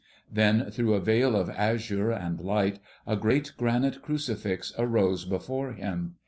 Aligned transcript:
Then 0.31 0.71
through 0.71 0.95
a 0.95 0.99
veil 0.99 1.35
of 1.35 1.51
azure 1.51 2.09
and 2.09 2.39
light 2.41 2.79
a 3.05 3.15
great 3.15 3.51
granite 3.55 4.01
crucifix 4.01 4.73
arose 4.79 5.25
before 5.25 5.73
him. 5.73 6.15